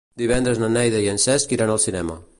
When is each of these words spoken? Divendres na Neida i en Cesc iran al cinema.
Divendres 0.21 0.61
na 0.63 0.69
Neida 0.77 1.03
i 1.05 1.11
en 1.13 1.23
Cesc 1.27 1.55
iran 1.59 1.75
al 1.75 1.83
cinema. 1.89 2.23